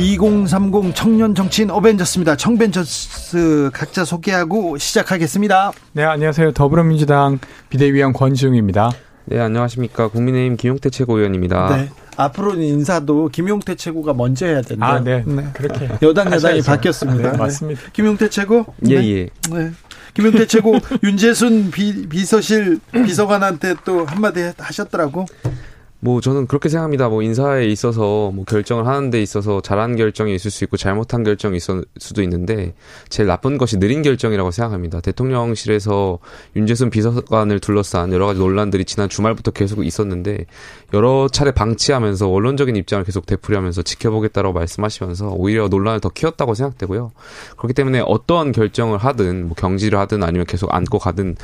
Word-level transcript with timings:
2030 0.00 0.94
청년 0.94 1.34
정치인 1.34 1.70
어벤져스입니다. 1.70 2.36
청벤져스 2.36 3.70
각자 3.72 4.04
소개하고 4.04 4.78
시작하겠습니다. 4.78 5.72
네, 5.92 6.04
안녕하세요. 6.04 6.52
더불어민주당 6.52 7.38
비대위원 7.68 8.14
권지웅입니다. 8.14 8.90
네, 9.26 9.38
안녕하십니까. 9.38 10.08
국민의힘 10.08 10.56
김용태 10.56 10.88
최고위원입니다. 10.88 11.76
네. 11.76 11.90
앞으로는 12.16 12.62
인사도 12.62 13.28
김용태 13.28 13.74
최고가 13.74 14.14
먼저 14.14 14.46
해야 14.46 14.62
된다. 14.62 14.86
아, 14.86 15.00
네. 15.00 15.22
네. 15.26 15.44
그렇게. 15.52 15.90
여당 16.02 16.32
여당이 16.32 16.62
바뀌었습니다. 16.62 17.32
네, 17.32 17.38
맞습니다. 17.38 17.82
네. 17.82 17.88
김용태 17.92 18.30
최고? 18.30 18.64
예, 18.88 19.00
네. 19.00 19.08
예. 19.08 19.28
네. 19.52 19.70
김용태 20.14 20.46
최고 20.46 20.76
윤재순 21.04 21.70
비, 21.70 22.08
비서실 22.08 22.80
비서관한테 22.92 23.74
또 23.84 24.06
한마디 24.06 24.50
하셨더라고. 24.58 25.26
뭐 26.02 26.20
저는 26.22 26.46
그렇게 26.46 26.70
생각합니다. 26.70 27.10
뭐 27.10 27.22
인사에 27.22 27.66
있어서 27.66 28.30
뭐 28.30 28.44
결정을 28.46 28.86
하는 28.86 29.10
데 29.10 29.20
있어서 29.20 29.60
잘한 29.60 29.96
결정이 29.96 30.34
있을 30.34 30.50
수 30.50 30.64
있고 30.64 30.78
잘못한 30.78 31.22
결정이 31.22 31.58
있을 31.58 31.84
수도 31.98 32.22
있는데 32.22 32.74
제일 33.10 33.26
나쁜 33.26 33.58
것이 33.58 33.78
느린 33.78 34.00
결정이라고 34.00 34.50
생각합니다. 34.50 35.00
대통령실에서 35.00 36.18
윤재순 36.56 36.88
비서관을 36.88 37.60
둘러싼 37.60 38.12
여러 38.12 38.26
가지 38.26 38.40
논란들이 38.40 38.86
지난 38.86 39.10
주말부터 39.10 39.50
계속 39.50 39.84
있었는데 39.84 40.46
여러 40.94 41.28
차례 41.28 41.50
방치하면서 41.50 42.28
원론적인 42.28 42.76
입장을 42.76 43.04
계속 43.04 43.26
되풀이하면서 43.26 43.82
지켜보겠다라고 43.82 44.54
말씀하시면서 44.54 45.28
오히려 45.36 45.68
논란을 45.68 46.00
더 46.00 46.08
키웠다고 46.08 46.54
생각되고요. 46.54 47.12
그렇기 47.58 47.74
때문에 47.74 48.02
어떤 48.06 48.52
결정을 48.52 48.98
하든 48.98 49.48
뭐 49.48 49.54
경지를 49.54 49.98
하든 49.98 50.22
아니면 50.22 50.46
계속 50.46 50.74
안고 50.74 50.98
가든 50.98 51.36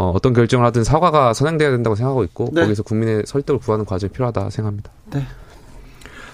어, 0.00 0.12
어떤 0.14 0.32
결정을 0.32 0.64
하든 0.68 0.82
사과가 0.82 1.34
선행돼야 1.34 1.70
된다고 1.70 1.94
생각하고 1.94 2.24
있고 2.24 2.48
네. 2.54 2.62
거기서 2.62 2.82
국민의 2.84 3.24
설득을 3.26 3.60
구하는 3.60 3.84
과정이 3.84 4.10
필요하다 4.10 4.48
생각합니다. 4.48 4.90
네. 5.12 5.26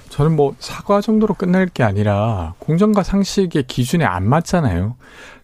저는 0.09 0.37
뭐 0.37 0.55
사과 0.61 1.01
정도로 1.01 1.35
끝날 1.35 1.67
게 1.67 1.83
아니라 1.83 2.55
공정과 2.61 3.03
상식의 3.03 3.65
기준에 3.67 4.05
안 4.05 4.29
맞잖아요. 4.29 4.95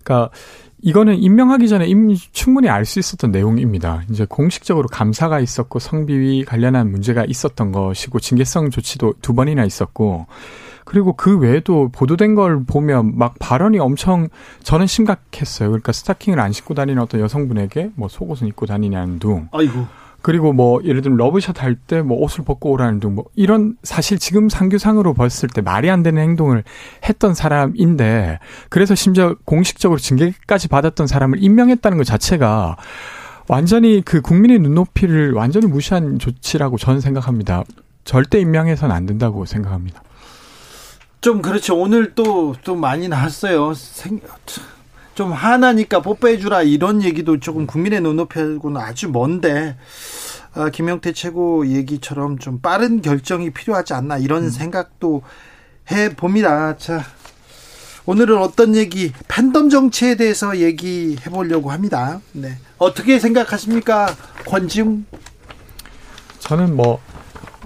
그러니까 0.05 0.31
이거는 0.83 1.17
임명하기 1.17 1.69
전에 1.69 1.87
이미 1.87 2.17
충분히 2.17 2.69
알 2.69 2.85
수 2.85 3.01
있었던 3.01 3.33
내용입니다. 3.33 4.05
이제 4.09 4.25
공식적으로 4.29 4.87
감사가 4.87 5.41
있었고 5.41 5.81
성비위 5.81 6.45
관련한 6.45 6.93
문제가 6.93 7.25
있었던 7.27 7.73
것이고 7.73 8.21
징계성 8.21 8.71
조치도 8.71 9.15
두 9.21 9.35
번이나 9.35 9.65
있었고 9.65 10.27
그리고 10.85 11.13
그 11.15 11.39
외에도 11.39 11.89
보도된 11.93 12.35
걸 12.35 12.65
보면 12.65 13.17
막 13.17 13.35
발언이 13.39 13.79
엄청 13.79 14.29
저는 14.63 14.87
심각했어요. 14.87 15.69
그러니까 15.71 15.93
스타킹을 15.93 16.41
안 16.41 16.53
신고 16.53 16.75
다니는 16.75 17.01
어떤 17.03 17.21
여성분에게 17.21 17.91
뭐 17.95 18.09
속옷은 18.09 18.49
입고 18.49 18.67
다니냐는 18.67 19.19
둥. 19.19 19.49
아이고. 19.53 19.87
그리고 20.23 20.53
뭐 20.53 20.81
예를 20.85 21.03
들면 21.03 21.19
러브샷 21.19 21.61
할 21.65 21.75
때 21.89 22.01
뭐 22.03 22.17
옷을 22.23 22.45
벗고 22.45 22.71
오라는 22.71 23.01
등 23.01 23.15
뭐 23.17 23.25
이런 23.35 23.77
사실 23.83 24.19
지금 24.21 24.49
상규상으로 24.49 25.15
봤을 25.15 25.49
때 25.49 25.61
말이 25.63 25.91
안 25.91 26.05
되는 26.05 26.23
행동을 26.23 26.63
했던 27.09 27.35
사람인데 27.35 28.39
그래서 28.69 28.95
심지어 28.95 29.35
공식적으로 29.45 29.99
징계까지 29.99 30.69
받았던 30.69 31.09
사람을 31.09 31.43
임명했다는 31.43 31.99
것 31.99 32.05
자체가 32.05 32.77
완전히 33.49 34.01
그 34.05 34.21
국민의 34.21 34.61
눈높이를 34.61 35.33
완전히 35.33 35.67
무시한 35.67 36.19
조치라고 36.21 36.79
저는 36.79 37.01
생각합니다. 37.01 37.65
절대 38.05 38.41
임명해서는 38.41 38.95
안 38.95 39.07
된다고 39.07 39.45
생각합니다. 39.45 40.03
좀 41.23 41.41
그렇죠. 41.41 41.79
오늘 41.79 42.15
또, 42.17 42.57
또 42.65 42.75
많이 42.75 43.07
나왔어요. 43.09 43.75
생, 43.75 44.21
좀 45.15 45.33
하나니까 45.33 46.03
뽀뽀해주라 46.03 46.63
이런 46.63 47.01
얘기도 47.01 47.39
조금 47.39 47.65
국민의 47.65 48.01
눈높이하고는 48.01 48.81
아주 48.81 49.09
먼데 49.09 49.77
아, 50.53 50.69
김영태 50.69 51.13
최고 51.13 51.67
얘기처럼 51.69 52.39
좀 52.39 52.61
빠른 52.61 53.03
결정이 53.03 53.51
필요하지 53.51 53.95
않나 53.95 54.19
이런 54.19 54.45
음. 54.45 54.51
생각도 54.51 55.23
해 55.93 56.09
봅니다. 56.15 56.77
자, 56.77 57.05
오늘은 58.05 58.39
어떤 58.39 58.75
얘기 58.75 59.13
팬덤 59.29 59.71
정치에 59.71 60.17
대해서 60.17 60.59
얘기해 60.59 61.31
보려고 61.31 61.71
합니다. 61.71 62.21
네, 62.33 62.59
어떻게 62.79 63.21
생각하십니까, 63.21 64.13
권지웅? 64.45 65.07
저는 66.41 66.75
뭐 66.75 67.01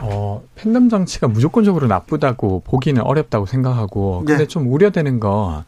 어, 0.01 0.43
팬덤 0.55 0.89
정치가 0.89 1.29
무조건적으로 1.29 1.87
나쁘다고 1.87 2.61
보기는 2.65 3.01
어렵다고 3.03 3.47
생각하고 3.47 4.25
근데 4.27 4.45
네. 4.45 4.47
좀 4.47 4.71
우려되는 4.73 5.21
거 5.21 5.65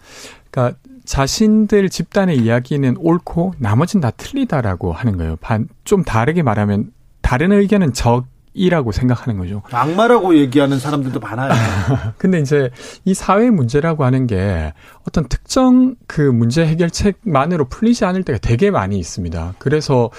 그러니까 0.50 0.78
자신들 1.04 1.88
집단의 1.88 2.36
이야기는 2.36 2.96
옳고 2.98 3.54
나머진 3.58 4.00
다 4.00 4.10
틀리다라고 4.10 4.92
하는 4.92 5.16
거예요. 5.16 5.36
반, 5.40 5.68
좀 5.84 6.04
다르게 6.04 6.42
말하면 6.42 6.92
다른 7.22 7.52
의견은 7.52 7.94
적 7.94 8.26
이라고 8.54 8.92
생각하는 8.92 9.38
거죠. 9.38 9.62
악마라고 9.70 10.36
얘기하는 10.36 10.78
사람들도 10.78 11.20
많아요. 11.20 11.52
근데 12.18 12.40
이제 12.40 12.70
이 13.04 13.14
사회 13.14 13.50
문제라고 13.50 14.04
하는 14.04 14.26
게 14.26 14.72
어떤 15.06 15.28
특정 15.28 15.94
그 16.06 16.20
문제 16.20 16.66
해결책만으로 16.66 17.66
풀리지 17.66 18.04
않을 18.04 18.24
때가 18.24 18.38
되게 18.38 18.70
많이 18.70 18.98
있습니다. 18.98 19.54
그래서 19.58 20.10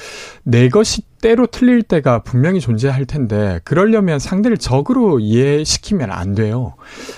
내 0.43 0.69
것이 0.69 1.03
때로 1.21 1.47
틀릴 1.47 1.83
때가 1.83 2.23
분명히 2.23 2.59
존재할 2.59 3.05
텐데 3.05 3.59
그러려면 3.63 4.19
상대를 4.19 4.57
적으로 4.57 5.19
이해시키면 5.19 6.11
안 6.11 6.33
돼요. 6.33 6.75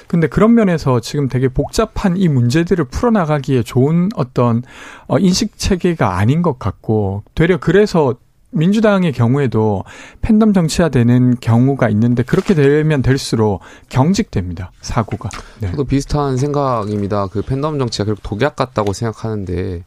근데 0.08 0.28
그런 0.28 0.56
면에서 0.56 1.00
지금 1.00 1.28
되게 1.28 1.48
복잡한 1.48 2.18
이 2.18 2.28
문제들을 2.28 2.86
풀어나가기에 2.86 3.64
좋은 3.64 4.10
어떤 4.16 4.64
어 5.08 5.20
인식 5.20 5.58
체계가 5.58 6.18
아닌 6.18 6.42
것 6.42 6.58
같고 6.58 7.24
되려 7.36 7.58
그래서 7.58 8.16
민주당의 8.52 9.14
경우에도 9.14 9.84
팬덤 10.22 10.54
정치화되는 10.54 11.38
경우가 11.40 11.90
있는데 11.90 12.24
그렇게 12.24 12.54
되면 12.54 13.02
될수록 13.02 13.62
경직됩니다 13.90 14.72
사고가. 14.82 15.30
네. 15.60 15.72
저도 15.72 15.86
비슷한 15.86 16.38
생각입니다. 16.38 17.28
그 17.28 17.42
팬덤 17.42 17.80
정치가 17.80 18.06
결국 18.06 18.22
독약 18.24 18.56
같다고 18.56 18.94
생각하는데 18.94 19.84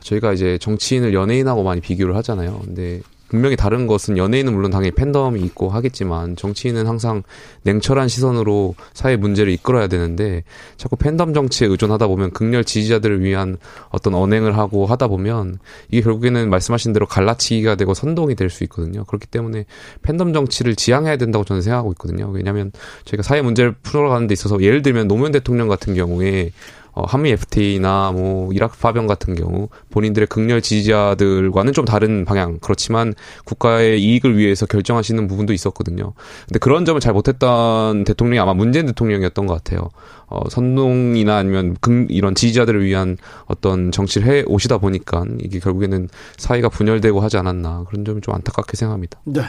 저희가 0.00 0.32
이제 0.32 0.58
정치인을 0.58 1.14
연예인하고 1.14 1.62
많이 1.62 1.80
비교를 1.80 2.16
하잖아요. 2.16 2.60
근데 2.64 3.00
분명히 3.28 3.56
다른 3.56 3.86
것은 3.86 4.18
연예인은 4.18 4.52
물론 4.52 4.70
당연히 4.70 4.90
팬덤이 4.92 5.40
있고 5.42 5.68
하겠지만 5.68 6.36
정치인은 6.36 6.86
항상 6.86 7.22
냉철한 7.62 8.08
시선으로 8.08 8.74
사회 8.94 9.16
문제를 9.16 9.52
이끌어야 9.52 9.86
되는데 9.86 10.44
자꾸 10.76 10.96
팬덤 10.96 11.34
정치에 11.34 11.68
의존하다 11.68 12.06
보면 12.06 12.30
극렬 12.30 12.64
지지자들을 12.64 13.22
위한 13.22 13.58
어떤 13.90 14.14
언행을 14.14 14.56
하고 14.56 14.86
하다 14.86 15.08
보면 15.08 15.58
이게 15.90 16.02
결국에는 16.02 16.48
말씀하신 16.50 16.92
대로 16.92 17.06
갈라치기가 17.06 17.74
되고 17.74 17.94
선동이 17.94 18.34
될 18.34 18.46
수 18.56 18.64
있거든요. 18.64 19.04
그렇기 19.04 19.26
때문에 19.26 19.66
팬덤 20.02 20.32
정치를 20.32 20.76
지향해야 20.76 21.16
된다고 21.16 21.44
저는 21.44 21.62
생각하고 21.62 21.92
있거든요. 21.92 22.30
왜냐하면 22.30 22.72
저희가 23.04 23.22
사회 23.22 23.42
문제를 23.42 23.72
풀어가는 23.82 24.26
데 24.28 24.32
있어서 24.32 24.60
예를 24.62 24.82
들면 24.82 25.08
노무현 25.08 25.32
대통령 25.32 25.68
같은 25.68 25.94
경우에 25.94 26.52
어, 26.96 27.04
한미 27.06 27.30
FTA나 27.30 28.10
뭐 28.12 28.50
이라크 28.54 28.78
파병 28.78 29.06
같은 29.06 29.34
경우 29.34 29.68
본인들의 29.90 30.28
극렬 30.28 30.62
지지자들과는 30.62 31.74
좀 31.74 31.84
다른 31.84 32.24
방향 32.24 32.58
그렇지만 32.58 33.14
국가의 33.44 34.02
이익을 34.02 34.38
위해서 34.38 34.64
결정하시는 34.64 35.28
부분도 35.28 35.52
있었거든요. 35.52 36.14
근데 36.48 36.58
그런 36.58 36.86
점을 36.86 36.98
잘 36.98 37.12
못했던 37.12 38.04
대통령이 38.04 38.40
아마 38.40 38.54
문재인 38.54 38.86
대통령이었던 38.86 39.46
것 39.46 39.62
같아요. 39.62 39.90
어, 40.28 40.40
선동이나 40.48 41.36
아니면 41.36 41.76
극, 41.82 42.06
이런 42.08 42.34
지지자들을 42.34 42.82
위한 42.82 43.18
어떤 43.44 43.92
정치를 43.92 44.26
해 44.26 44.44
오시다 44.46 44.78
보니까 44.78 45.26
이게 45.38 45.60
결국에는 45.60 46.08
사회가 46.38 46.70
분열되고 46.70 47.20
하지 47.20 47.36
않았나 47.36 47.84
그런 47.88 48.06
점이 48.06 48.22
좀 48.22 48.34
안타깝게 48.34 48.74
생각합니다. 48.78 49.20
네. 49.24 49.42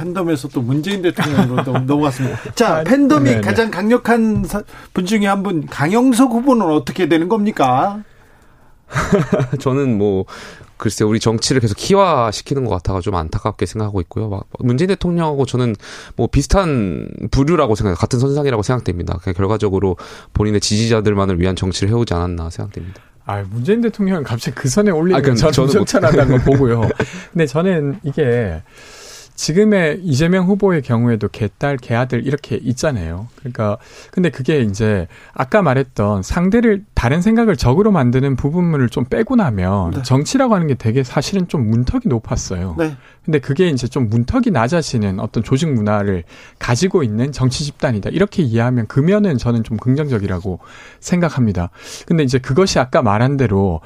팬덤에서 0.00 0.48
또 0.48 0.62
문재인 0.62 1.02
대통령으로 1.02 1.62
넘어갔습니다. 1.84 2.54
자, 2.54 2.82
팬덤이 2.84 3.24
네네. 3.24 3.40
가장 3.42 3.70
강력한 3.70 4.44
분 4.94 5.04
중에 5.04 5.26
한 5.26 5.42
분, 5.42 5.66
강영석 5.66 6.32
후보는 6.32 6.66
어떻게 6.66 7.08
되는 7.08 7.28
겁니까? 7.28 8.02
저는 9.60 9.96
뭐, 9.98 10.24
글쎄 10.76 11.04
우리 11.04 11.20
정치를 11.20 11.60
계속 11.60 11.76
희화시키는 11.78 12.64
것 12.64 12.70
같아가 12.70 13.00
좀 13.00 13.14
안타깝게 13.14 13.66
생각하고 13.66 14.00
있고요. 14.02 14.28
막 14.30 14.46
문재인 14.60 14.88
대통령하고 14.88 15.44
저는 15.44 15.76
뭐 16.16 16.26
비슷한 16.26 17.06
부류라고 17.30 17.74
생각, 17.74 17.98
같은 17.98 18.18
선상이라고 18.18 18.62
생각됩니다. 18.62 19.18
그냥 19.22 19.34
결과적으로 19.34 19.96
본인의 20.32 20.60
지지자들만을 20.60 21.38
위한 21.38 21.54
정치를 21.54 21.90
해오지 21.90 22.14
않았나 22.14 22.48
생각됩니다. 22.48 23.02
아, 23.26 23.44
문재인 23.50 23.82
대통령은 23.82 24.24
갑자기 24.24 24.56
그 24.56 24.68
선에 24.68 24.90
올리는 24.90 25.20
아, 25.20 25.34
저는 25.34 25.52
뭐... 25.54 25.66
정찬하다는 25.68 26.28
걸 26.28 26.44
보고요. 26.44 26.88
근데 27.32 27.46
저는 27.46 28.00
이게 28.02 28.62
지금의 29.40 30.00
이재명 30.02 30.44
후보의 30.44 30.82
경우에도 30.82 31.28
개딸, 31.28 31.78
개아들 31.78 32.26
이렇게 32.26 32.56
있잖아요. 32.56 33.28
그러니까 33.36 33.78
근데 34.10 34.28
그게 34.28 34.60
이제 34.60 35.08
아까 35.32 35.62
말했던 35.62 36.22
상대를 36.22 36.84
다른 37.00 37.22
생각을 37.22 37.56
적으로 37.56 37.92
만드는 37.92 38.36
부분을 38.36 38.90
좀 38.90 39.06
빼고 39.06 39.34
나면 39.34 39.92
네. 39.92 40.02
정치라고 40.02 40.54
하는 40.54 40.66
게 40.66 40.74
되게 40.74 41.02
사실은 41.02 41.48
좀 41.48 41.70
문턱이 41.70 42.02
높았어요. 42.04 42.74
네. 42.76 42.94
근데 43.24 43.38
그게 43.38 43.68
이제 43.68 43.86
좀 43.86 44.10
문턱이 44.10 44.50
낮아지는 44.50 45.18
어떤 45.18 45.42
조직 45.42 45.72
문화를 45.72 46.24
가지고 46.58 47.02
있는 47.02 47.32
정치 47.32 47.64
집단이다. 47.64 48.10
이렇게 48.10 48.42
이해하면 48.42 48.86
그면은 48.86 49.38
저는 49.38 49.62
좀 49.62 49.78
긍정적이라고 49.78 50.58
생각합니다. 51.00 51.70
근데 52.06 52.22
이제 52.22 52.38
그것이 52.38 52.78
아까 52.78 53.00
말한 53.00 53.38
대로 53.38 53.80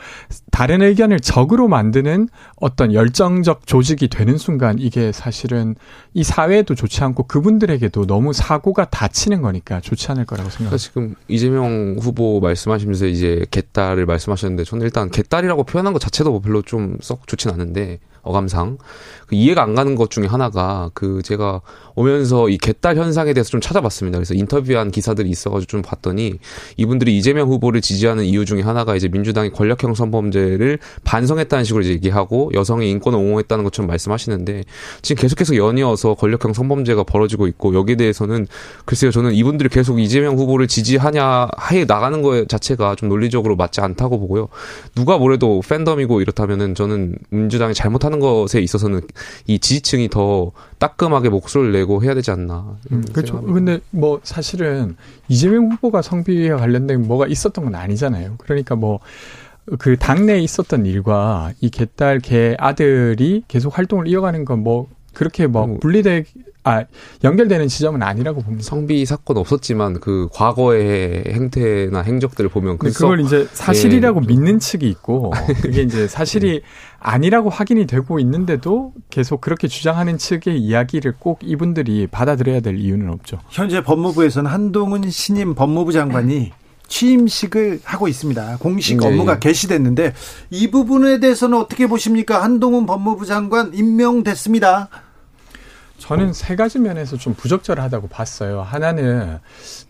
다른 0.50 0.82
의견을 0.82 1.20
적으로 1.20 1.68
만드는 1.68 2.28
어떤 2.56 2.92
열정적 2.92 3.66
조직이 3.66 4.08
되는 4.08 4.38
순간 4.38 4.78
이게 4.80 5.12
사실은 5.12 5.76
이 6.14 6.24
사회에도 6.24 6.74
좋지 6.74 7.04
않고 7.04 7.24
그분들에게도 7.24 8.06
너무 8.06 8.32
사고가 8.32 8.86
다치는 8.86 9.40
거니까 9.42 9.80
좋지 9.80 10.10
않을 10.10 10.24
거라고 10.24 10.50
생각합니다. 10.50 10.78
지금 10.78 11.14
이재명 11.28 11.96
후보 12.00 12.40
말씀하시면서 12.40 13.03
이제 13.08 13.46
개딸을 13.50 14.06
말씀하셨는데 14.06 14.64
저는 14.64 14.84
일단 14.84 15.10
개딸이라고 15.10 15.64
표현한 15.64 15.92
것 15.92 15.98
자체도 16.00 16.40
별로 16.40 16.62
좀 16.62 16.98
썩 17.02 17.26
좋진 17.26 17.50
않은데 17.50 17.98
어감상 18.24 18.78
그 19.26 19.36
이해가 19.36 19.62
안 19.62 19.74
가는 19.74 19.94
것 19.94 20.10
중에 20.10 20.26
하나가 20.26 20.90
그 20.94 21.22
제가 21.22 21.60
오면서 21.94 22.48
이 22.48 22.58
개딸 22.58 22.96
현상에 22.96 23.32
대해서 23.32 23.50
좀 23.50 23.60
찾아봤습니다. 23.60 24.18
그래서 24.18 24.34
인터뷰한 24.34 24.90
기사들이 24.90 25.30
있어가지고 25.30 25.68
좀 25.68 25.82
봤더니 25.82 26.38
이분들이 26.76 27.16
이재명 27.16 27.48
후보를 27.48 27.80
지지하는 27.80 28.24
이유 28.24 28.44
중에 28.44 28.62
하나가 28.62 28.96
이제 28.96 29.08
민주당이 29.08 29.50
권력형 29.50 29.94
성범죄를 29.94 30.78
반성했다는 31.04 31.64
식으로 31.64 31.84
얘기하고 31.86 32.50
여성의 32.54 32.90
인권을 32.90 33.18
옹호했다는 33.18 33.64
것처럼 33.64 33.86
말씀하시는데 33.88 34.64
지금 35.02 35.20
계속해서 35.20 35.56
연이어서 35.56 36.14
권력형 36.14 36.52
성범죄가 36.52 37.04
벌어지고 37.04 37.46
있고 37.46 37.74
여기에 37.74 37.96
대해서는 37.96 38.46
글쎄요 38.84 39.10
저는 39.10 39.34
이분들이 39.34 39.68
계속 39.68 40.00
이재명 40.00 40.36
후보를 40.36 40.66
지지하냐 40.66 41.48
해 41.70 41.84
나가는 41.84 42.22
거 42.22 42.44
자체가 42.44 42.96
좀 42.96 43.08
논리적으로 43.08 43.56
맞지 43.56 43.80
않다고 43.80 44.18
보고요. 44.18 44.48
누가 44.94 45.18
뭐래도 45.18 45.62
팬덤이고 45.66 46.20
이렇다면은 46.20 46.74
저는 46.74 47.16
민주당이 47.30 47.74
잘못하는 47.74 48.13
것에 48.20 48.60
있어서는 48.60 49.02
이 49.46 49.58
지지층이 49.58 50.08
더 50.08 50.52
따끔하게 50.78 51.28
목소리를 51.28 51.72
내고 51.72 52.02
해야 52.02 52.14
되지 52.14 52.30
않나. 52.30 52.76
음, 52.92 53.04
그렇죠. 53.12 53.40
근데 53.42 53.80
뭐 53.90 54.20
사실은 54.22 54.96
이재명 55.28 55.70
후보가 55.70 56.02
성비와 56.02 56.58
관련된 56.58 57.06
뭐가 57.06 57.26
있었던 57.26 57.64
건 57.64 57.74
아니잖아요. 57.74 58.34
그러니까 58.38 58.74
뭐 58.76 59.00
그 59.78 59.96
당내에 59.96 60.40
있었던 60.40 60.84
일과 60.86 61.52
이 61.60 61.70
개딸 61.70 62.20
개 62.20 62.54
아들이 62.58 63.44
계속 63.48 63.76
활동을 63.78 64.08
이어가는 64.08 64.44
건 64.44 64.64
뭐 64.64 64.88
그렇게 65.12 65.46
뭐 65.46 65.66
음. 65.66 65.80
분리되 65.80 66.24
아 66.64 66.84
연결되는 67.22 67.68
지점은 67.68 68.02
아니라고 68.02 68.42
봅니다. 68.42 68.64
성비 68.64 69.04
사건 69.04 69.36
없었지만 69.36 70.00
그 70.00 70.28
과거의 70.32 71.24
행태나 71.26 72.00
행적들을 72.00 72.48
보면 72.48 72.78
그 72.78 72.90
그걸 72.90 73.20
이제 73.20 73.46
사실이라고 73.52 74.22
예. 74.22 74.26
믿는 74.26 74.58
측이 74.58 74.88
있고 74.88 75.32
그게 75.60 75.82
이제 75.82 76.08
사실이 76.08 76.62
아니라고 76.98 77.50
확인이 77.50 77.86
되고 77.86 78.18
있는데도 78.18 78.94
계속 79.10 79.42
그렇게 79.42 79.68
주장하는 79.68 80.16
측의 80.16 80.58
이야기를 80.58 81.16
꼭 81.18 81.40
이분들이 81.42 82.06
받아들여야 82.06 82.60
될 82.60 82.78
이유는 82.78 83.10
없죠. 83.10 83.38
현재 83.50 83.82
법무부에서는 83.82 84.50
한동훈 84.50 85.10
신임 85.10 85.54
법무부 85.54 85.92
장관이 85.92 86.52
취임식을 86.88 87.80
하고 87.84 88.08
있습니다. 88.08 88.56
공식 88.58 88.98
네. 88.98 89.06
업무가 89.06 89.38
개시됐는데 89.38 90.14
이 90.50 90.70
부분에 90.70 91.20
대해서는 91.20 91.58
어떻게 91.58 91.86
보십니까? 91.86 92.42
한동훈 92.42 92.86
법무부 92.86 93.26
장관 93.26 93.74
임명됐습니다. 93.74 94.88
저는 96.04 96.34
세 96.34 96.54
가지 96.54 96.78
면에서 96.78 97.16
좀 97.16 97.32
부적절하다고 97.32 98.08
봤어요. 98.08 98.60
하나는 98.60 99.38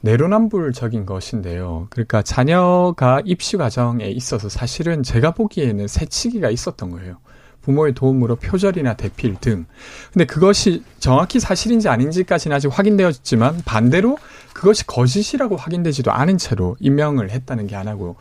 내로남불적인 0.02 1.06
것인데요. 1.06 1.88
그러니까 1.90 2.22
자녀가 2.22 3.20
입시 3.24 3.56
과정에 3.56 4.06
있어서 4.06 4.48
사실은 4.48 5.02
제가 5.02 5.32
보기에는 5.32 5.88
새치기가 5.88 6.50
있었던 6.50 6.92
거예요. 6.92 7.16
부모의 7.62 7.94
도움으로 7.94 8.36
표절이나 8.36 8.94
대필 8.94 9.34
등. 9.40 9.66
근데 10.12 10.24
그것이 10.24 10.84
정확히 11.00 11.40
사실인지 11.40 11.88
아닌지까지는 11.88 12.54
아직 12.56 12.68
확인되었지만 12.68 13.62
반대로 13.64 14.16
그것이 14.52 14.86
거짓이라고 14.86 15.56
확인되지도 15.56 16.12
않은 16.12 16.38
채로 16.38 16.76
임명을 16.78 17.30
했다는 17.30 17.66
게 17.66 17.74
하나고 17.74 18.14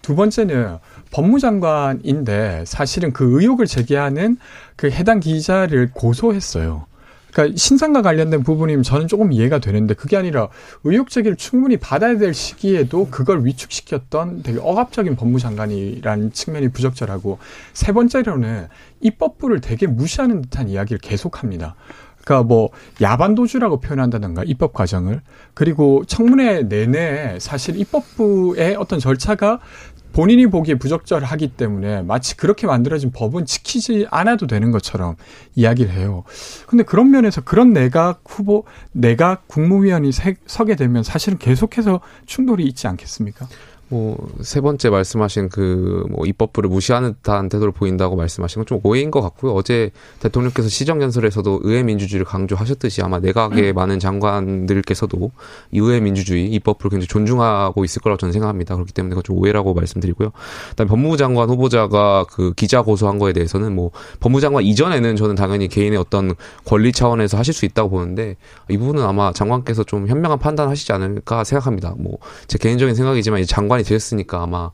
두 0.00 0.16
번째는 0.16 0.78
법무장관인데 1.10 2.64
사실은 2.66 3.12
그 3.12 3.38
의혹을 3.38 3.66
제기하는 3.66 4.38
그 4.76 4.90
해당 4.90 5.20
기자를 5.20 5.90
고소했어요. 5.92 6.86
그러니까 7.34 7.56
신상과 7.56 8.02
관련된 8.02 8.44
부분이면 8.44 8.84
저는 8.84 9.08
조금 9.08 9.32
이해가 9.32 9.58
되는데 9.58 9.94
그게 9.94 10.16
아니라 10.16 10.48
의혹 10.84 11.10
제기를 11.10 11.36
충분히 11.36 11.76
받아야 11.76 12.16
될 12.16 12.32
시기에도 12.32 13.08
그걸 13.10 13.44
위축시켰던 13.44 14.44
되게 14.44 14.60
억압적인 14.60 15.16
법무장관이라는 15.16 16.32
측면이 16.32 16.68
부적절하고 16.68 17.38
세 17.72 17.92
번째로는 17.92 18.68
입법부를 19.00 19.60
되게 19.60 19.88
무시하는 19.88 20.42
듯한 20.42 20.68
이야기를 20.68 20.98
계속합니다. 20.98 21.74
그러니까 22.24 22.46
뭐 22.46 22.70
야반도주라고 23.02 23.80
표현한다든가 23.80 24.44
입법 24.46 24.72
과정을 24.72 25.20
그리고 25.52 26.04
청문회 26.06 26.62
내내 26.62 27.38
사실 27.38 27.78
입법부의 27.78 28.76
어떤 28.76 28.98
절차가 28.98 29.58
본인이 30.14 30.46
보기에 30.46 30.76
부적절하기 30.76 31.48
때문에 31.56 32.02
마치 32.02 32.36
그렇게 32.36 32.68
만들어진 32.68 33.10
법은 33.10 33.46
지키지 33.46 34.06
않아도 34.10 34.46
되는 34.46 34.70
것처럼 34.70 35.16
이야기를 35.56 35.92
해요. 35.92 36.22
근데 36.66 36.84
그런 36.84 37.10
면에서 37.10 37.40
그런 37.40 37.72
내각 37.72 38.22
후보, 38.24 38.64
내각 38.92 39.48
국무위원이 39.48 40.10
서게 40.46 40.76
되면 40.76 41.02
사실은 41.02 41.36
계속해서 41.38 42.00
충돌이 42.26 42.64
있지 42.64 42.86
않겠습니까? 42.86 43.48
뭐세 43.94 44.60
번째 44.60 44.90
말씀하신 44.90 45.48
그 45.48 46.04
뭐 46.10 46.26
입법부를 46.26 46.68
무시하는 46.70 47.14
듯한 47.14 47.48
태도를 47.48 47.72
보인다고 47.72 48.16
말씀하신 48.16 48.60
건 48.60 48.64
좀 48.64 48.80
오해인 48.82 49.10
것 49.10 49.20
같고요. 49.20 49.52
어제 49.52 49.90
대통령께서 50.20 50.68
시정 50.70 51.02
연설에서도 51.02 51.60
의회 51.64 51.82
민주주의를 51.82 52.24
강조하셨듯이 52.24 53.02
아마 53.02 53.18
내각의 53.18 53.70
음. 53.70 53.74
많은 53.74 53.98
장관들께서도 53.98 55.30
의회 55.72 56.00
민주주의 56.00 56.46
입법부를 56.46 56.90
굉장히 56.90 57.08
존중하고 57.08 57.84
있을 57.84 58.00
거라고 58.00 58.16
저는 58.18 58.32
생각합니다. 58.32 58.74
그렇기 58.74 58.92
때문에 58.94 59.10
그건 59.10 59.22
좀 59.22 59.36
오해라고 59.38 59.74
말씀드리고요. 59.74 60.32
그다음에 60.70 60.88
법무부 60.88 61.18
장관 61.18 61.50
후보자가 61.50 62.24
그 62.30 62.54
기자 62.54 62.80
고소한 62.80 63.18
거에 63.18 63.34
대해서는 63.34 63.74
뭐 63.74 63.90
법무부 64.20 64.40
장관 64.40 64.64
이전에는 64.64 65.16
저는 65.16 65.34
당연히 65.34 65.68
개인의 65.68 65.98
어떤 65.98 66.34
권리 66.64 66.92
차원에서 66.92 67.36
하실 67.36 67.52
수 67.52 67.66
있다고 67.66 67.90
보는데 67.90 68.36
이 68.70 68.78
부분은 68.78 69.02
아마 69.02 69.32
장관께서 69.32 69.84
좀 69.84 70.06
현명한 70.08 70.38
판단하시지 70.38 70.90
않을까 70.92 71.44
생각합니다. 71.44 71.94
뭐 71.98 72.18
제 72.46 72.58
개인적인 72.58 72.94
생각이지만 72.94 73.40
이 73.40 73.46
장관 73.46 73.74
장 73.74 73.83
관이 73.84 73.84
되셨으니까 73.84 74.42
아마 74.42 74.70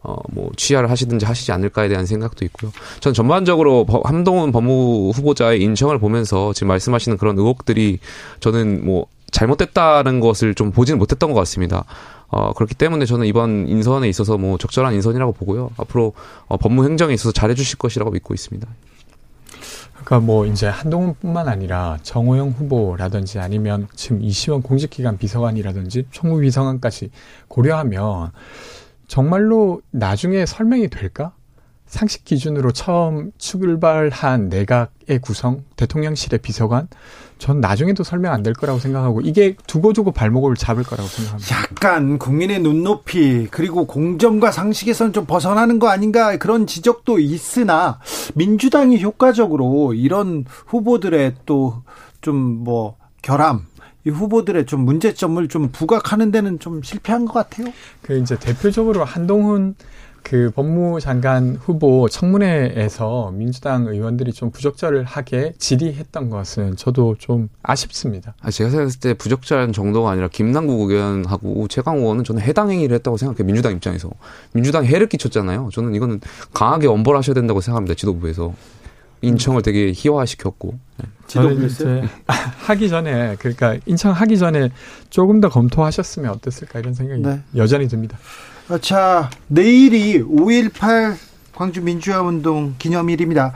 어, 0.00 0.16
뭐, 0.30 0.50
취하를 0.56 0.90
하시든지 0.90 1.26
하시지 1.26 1.50
않을까에 1.50 1.88
대한 1.88 2.06
생각도 2.06 2.44
있고요. 2.44 2.70
전 3.00 3.12
전반적으로 3.14 3.84
함동훈 4.04 4.52
법무 4.52 5.10
후보자의 5.10 5.60
인정을 5.60 5.98
보면서 5.98 6.52
지금 6.52 6.68
말씀하시는 6.68 7.18
그런 7.18 7.38
의혹들이 7.38 7.98
저는 8.40 8.84
뭐, 8.84 9.06
잘못됐다는 9.32 10.20
것을 10.20 10.54
좀 10.54 10.70
보지는 10.70 10.98
못했던 10.98 11.32
것 11.32 11.38
같습니다. 11.40 11.84
어, 12.28 12.52
그렇기 12.52 12.74
때문에 12.74 13.06
저는 13.06 13.26
이번 13.26 13.66
인선에 13.68 14.08
있어서 14.08 14.38
뭐, 14.38 14.56
적절한 14.56 14.94
인선이라고 14.94 15.32
보고요. 15.32 15.70
앞으로 15.76 16.12
어, 16.46 16.56
법무 16.56 16.84
행정에 16.84 17.12
있어서 17.14 17.32
잘해주실 17.32 17.78
것이라고 17.78 18.12
믿고 18.12 18.34
있습니다. 18.34 18.68
그러니까 20.04 20.20
뭐 20.20 20.46
이제 20.46 20.66
한동훈뿐만 20.66 21.48
아니라 21.48 21.98
정호영 22.02 22.50
후보라든지 22.50 23.38
아니면 23.38 23.88
지금 23.94 24.22
이시원 24.22 24.62
공직기관 24.62 25.18
비서관이라든지 25.18 26.06
총무비서관까지 26.10 27.10
고려하면 27.48 28.32
정말로 29.06 29.82
나중에 29.90 30.46
설명이 30.46 30.88
될까? 30.88 31.32
상식 31.88 32.24
기준으로 32.24 32.70
처음 32.72 33.32
출발한 33.38 34.48
내각의 34.48 35.18
구성, 35.20 35.64
대통령실의 35.76 36.38
비서관, 36.40 36.86
전 37.38 37.60
나중에도 37.60 38.04
설명 38.04 38.32
안 38.32 38.42
될 38.42 38.52
거라고 38.52 38.78
생각하고 38.78 39.20
이게 39.22 39.56
두고두고 39.66 40.12
발목을 40.12 40.54
잡을 40.56 40.84
거라고 40.84 41.08
생각합니다. 41.08 41.56
약간 41.56 42.18
국민의 42.18 42.60
눈높이 42.60 43.48
그리고 43.50 43.86
공정과 43.86 44.52
상식에서는 44.52 45.12
좀 45.12 45.24
벗어나는 45.24 45.78
거 45.78 45.88
아닌가 45.88 46.36
그런 46.36 46.66
지적도 46.66 47.18
있으나 47.18 47.98
민주당이 48.34 49.02
효과적으로 49.02 49.94
이런 49.94 50.44
후보들의 50.66 51.34
또 51.46 51.82
좀 52.20 52.34
뭐 52.64 52.96
결함 53.22 53.66
이 54.04 54.10
후보들의 54.10 54.66
좀 54.66 54.80
문제점을 54.80 55.46
좀 55.48 55.70
부각하는 55.70 56.30
데는 56.32 56.58
좀 56.58 56.82
실패한 56.82 57.26
것 57.26 57.32
같아요. 57.34 57.72
그 58.02 58.18
이제 58.18 58.36
대표적으로 58.38 59.04
한동훈 59.04 59.74
그 60.28 60.50
법무장관 60.54 61.56
후보 61.58 62.06
청문회에서 62.06 63.32
민주당 63.34 63.86
의원들이 63.86 64.34
좀 64.34 64.50
부적절하게 64.50 65.54
질의했던 65.56 66.28
것은 66.28 66.76
저도 66.76 67.16
좀 67.18 67.48
아쉽습니다. 67.62 68.34
아, 68.42 68.50
제가 68.50 68.68
생각했을 68.68 69.00
때 69.00 69.14
부적절한 69.14 69.72
정도가 69.72 70.10
아니라 70.10 70.28
김남국 70.28 70.90
의원하고 70.90 71.66
최강 71.68 71.96
의원은 71.96 72.24
저는 72.24 72.42
해당 72.42 72.70
행위를 72.70 72.94
했다고 72.96 73.16
생각해요. 73.16 73.46
민주당 73.46 73.72
입장에서. 73.72 74.10
민주당에 74.52 74.86
해를 74.86 75.08
끼쳤잖아요. 75.08 75.70
저는 75.72 75.94
이거는 75.94 76.20
강하게 76.52 76.88
엄벌하셔야 76.88 77.32
된다고 77.32 77.62
생각합니다. 77.62 77.94
지도부에서. 77.94 78.52
인청을 79.22 79.62
되게 79.62 79.92
희화시켰고. 79.94 80.78
네. 80.98 81.06
저는 81.26 81.66
이제 81.66 82.02
하기 82.66 82.88
전에 82.88 83.36
그러니까 83.38 83.76
인청 83.86 84.12
하기 84.12 84.38
전에 84.38 84.70
조금 85.10 85.40
더 85.40 85.48
검토하셨으면 85.48 86.30
어땠을까 86.32 86.78
이런 86.78 86.94
생각이 86.94 87.22
네. 87.22 87.40
여전히 87.56 87.88
듭니다. 87.88 88.18
어, 88.68 88.78
자 88.78 89.30
내일이 89.46 90.22
5.18 90.22 91.16
광주 91.54 91.82
민주화 91.82 92.22
운동 92.22 92.74
기념일입니다. 92.78 93.52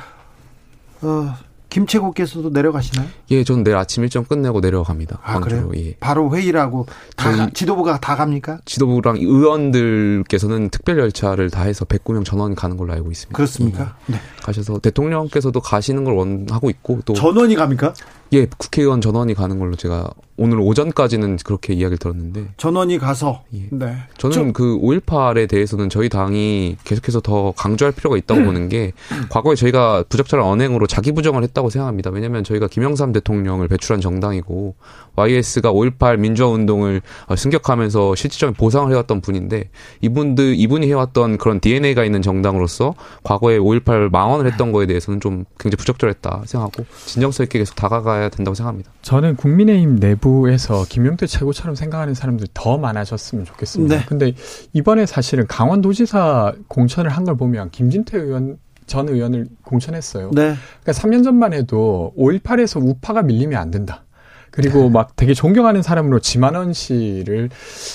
어, 1.02 1.34
김채국께서도 1.72 2.50
내려가시나요? 2.50 3.08
예, 3.30 3.44
저는 3.44 3.64
내일 3.64 3.78
아침 3.78 4.02
일정 4.02 4.24
끝내고 4.24 4.60
내려갑니다. 4.60 5.20
아, 5.22 5.40
그래요? 5.40 5.70
예. 5.74 5.96
바로 6.00 6.30
회의를 6.34 6.60
하고 6.60 6.84
다 7.16 7.34
가, 7.34 7.48
지도부가 7.54 7.98
다 7.98 8.14
갑니까? 8.14 8.58
지도부랑 8.66 9.16
의원들께서는 9.16 10.68
특별 10.68 10.98
열차를 10.98 11.48
다 11.48 11.62
해서 11.62 11.86
109명 11.86 12.26
전원 12.26 12.54
가는 12.54 12.76
걸로 12.76 12.92
알고 12.92 13.10
있습니다. 13.10 13.34
그렇습니까? 13.34 13.96
예. 14.10 14.12
네. 14.12 14.20
가셔서 14.42 14.80
대통령께서도 14.80 15.60
가시는 15.60 16.04
걸 16.04 16.12
원하고 16.14 16.68
있고 16.68 17.00
또 17.06 17.14
전원이 17.14 17.54
갑니까? 17.54 17.94
예, 18.32 18.46
국회의원 18.46 19.00
전원이 19.00 19.34
가는 19.34 19.58
걸로 19.58 19.76
제가 19.76 20.10
오늘 20.38 20.58
오전까지는 20.60 21.36
그렇게 21.44 21.74
이야기를 21.74 21.98
들었는데 21.98 22.48
전원이 22.56 22.98
가서 22.98 23.44
예. 23.54 23.68
네. 23.70 23.96
저는 24.16 24.34
저, 24.34 24.52
그 24.52 24.78
5.18에 24.78 25.48
대해서는 25.48 25.90
저희 25.90 26.08
당이 26.08 26.78
계속해서 26.84 27.20
더 27.20 27.52
강조할 27.52 27.92
필요가 27.92 28.16
있다고 28.16 28.40
음. 28.40 28.46
보는 28.46 28.68
게 28.70 28.92
과거에 29.28 29.54
저희가 29.54 30.04
부적절한 30.08 30.46
언행으로 30.46 30.86
자기 30.86 31.12
부정을 31.12 31.42
했다고 31.42 31.68
생각합니다. 31.68 32.10
왜냐하면 32.10 32.44
저희가 32.44 32.68
김영삼 32.68 33.12
대통령을 33.12 33.68
배출한 33.68 34.00
정당이고 34.00 34.74
YS가 35.14 35.70
5.18 35.70 36.18
민주화 36.18 36.48
운동을 36.48 37.02
어, 37.26 37.36
승격하면서 37.36 38.14
실질적인 38.14 38.54
보상을 38.54 38.90
해왔던 38.90 39.20
분인데 39.20 39.68
이분들 40.00 40.54
이분이 40.56 40.88
해왔던 40.88 41.36
그런 41.36 41.60
DNA가 41.60 42.04
있는 42.04 42.22
정당으로서 42.22 42.94
과거에 43.22 43.58
5.18 43.58 44.10
망언을 44.10 44.50
했던 44.50 44.72
거에 44.72 44.86
대해서는 44.86 45.20
좀 45.20 45.44
굉장히 45.58 45.76
부적절했다 45.76 46.44
생각하고 46.46 46.86
진정성 47.04 47.44
있게 47.44 47.58
계속 47.58 47.76
다가가야 47.76 48.21
된다고 48.28 48.54
생각합니다. 48.54 48.92
저는 49.02 49.36
국민의힘 49.36 49.96
내부에서 49.96 50.84
김용태 50.88 51.26
최고처럼 51.26 51.74
생각하는 51.74 52.14
사람들 52.14 52.48
더 52.54 52.78
많아졌으면 52.78 53.44
좋겠습니다. 53.44 53.96
네. 53.96 54.04
근데 54.06 54.32
이번에 54.72 55.06
사실은 55.06 55.46
강원도지사 55.46 56.52
공천을 56.68 57.10
한 57.10 57.22
걸 57.22 57.36
보면 57.36 57.70
김진태 57.70 58.18
의원 58.18 58.58
전 58.86 59.08
의원을 59.08 59.46
공천했어요. 59.64 60.30
네. 60.34 60.54
그러니까 60.82 60.92
3년 60.92 61.22
전만 61.22 61.52
해도 61.52 62.12
5.18에서 62.18 62.84
우파가 62.84 63.22
밀리면 63.22 63.60
안 63.60 63.70
된다. 63.70 64.04
그리고 64.50 64.90
막 64.90 65.16
되게 65.16 65.32
존경하는 65.32 65.80
사람으로 65.80 66.18
지만원 66.18 66.74
씨를 66.74 67.48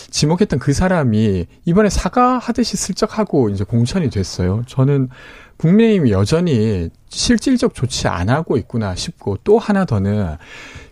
지목했던 0.10 0.58
그 0.58 0.74
사람이 0.74 1.46
이번에 1.66 1.90
사과하듯이 1.90 2.78
슬쩍 2.78 3.20
하고 3.20 3.50
이제 3.50 3.64
공천이 3.64 4.10
됐어요. 4.10 4.64
저는 4.66 5.10
국민의힘이 5.58 6.12
여전히 6.12 6.90
실질적 7.10 7.74
조치 7.74 8.08
안 8.08 8.30
하고 8.30 8.58
있구나 8.58 8.96
싶고 8.96 9.38
또 9.44 9.58
하나 9.60 9.86
더는 9.86 10.36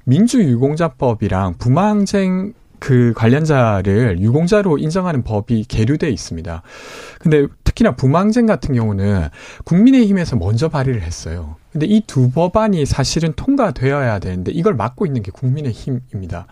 민주유공자법이랑 0.06 1.56
부마항쟁 1.58 2.54
그 2.80 3.14
관련자를 3.16 4.20
유공자로 4.20 4.78
인정하는 4.78 5.24
법이 5.24 5.66
계류돼 5.68 6.10
있습니다. 6.10 6.62
근데 7.20 7.48
특히나 7.64 7.96
부망쟁 7.96 8.46
같은 8.46 8.76
경우는 8.76 9.30
국민의힘에서 9.64 10.36
먼저 10.36 10.70
발의를 10.70 11.02
했어요. 11.02 11.56
근데 11.72 11.88
이 11.88 12.02
두 12.06 12.32
법안이 12.32 12.86
사실은 12.86 13.34
통과되어야 13.36 14.20
되는데 14.20 14.52
이걸 14.52 14.76
막고 14.76 15.06
있는 15.06 15.24
게 15.24 15.32
국민의힘입니다. 15.32 16.48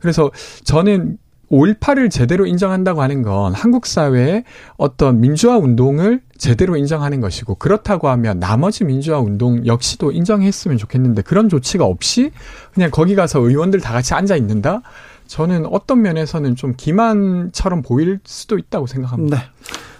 그래서 0.00 0.30
저는 0.64 1.18
5.18을 1.50 2.10
제대로 2.10 2.46
인정한다고 2.46 3.02
하는 3.02 3.22
건 3.22 3.54
한국 3.54 3.86
사회의 3.86 4.44
어떤 4.76 5.20
민주화 5.20 5.56
운동을 5.58 6.20
제대로 6.36 6.76
인정하는 6.76 7.20
것이고 7.20 7.56
그렇다고 7.56 8.08
하면 8.08 8.38
나머지 8.38 8.84
민주화 8.84 9.18
운동 9.18 9.66
역시도 9.66 10.12
인정했으면 10.12 10.76
좋겠는데 10.76 11.22
그런 11.22 11.48
조치가 11.48 11.84
없이 11.84 12.30
그냥 12.72 12.90
거기 12.90 13.14
가서 13.14 13.40
의원들 13.40 13.80
다 13.80 13.92
같이 13.92 14.14
앉아 14.14 14.36
있는다? 14.36 14.82
저는 15.26 15.66
어떤 15.66 16.00
면에서는 16.02 16.56
좀 16.56 16.74
기만처럼 16.76 17.82
보일 17.82 18.18
수도 18.24 18.58
있다고 18.58 18.86
생각합니다. 18.86 19.36
네. 19.36 19.42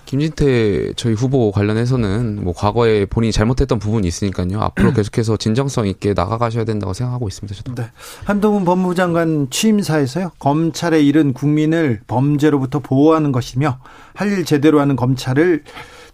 김진태 0.09 0.95
저희 0.97 1.13
후보 1.13 1.53
관련해서는 1.53 2.43
뭐 2.43 2.55
과거에 2.55 3.05
본인이 3.05 3.31
잘못했던 3.31 3.79
부분이 3.79 4.09
있으니까요. 4.09 4.59
앞으로 4.59 4.93
계속해서 4.97 5.37
진정성 5.37 5.87
있게 5.87 6.15
나가가셔야 6.15 6.65
된다고 6.65 6.95
생각하고 6.95 7.29
있습니다. 7.29 7.55
저도. 7.55 7.75
네. 7.75 7.91
한동훈 8.25 8.65
법무부 8.65 8.95
장관 8.95 9.51
취임사에서요. 9.51 10.33
검찰의 10.39 11.07
일은 11.07 11.35
국민을 11.35 12.01
범죄로부터 12.07 12.79
보호하는 12.79 13.33
것이며 13.33 13.81
할 14.15 14.29
일 14.29 14.47
제대로 14.47 14.81
하는 14.81 14.97
검찰을 14.97 15.65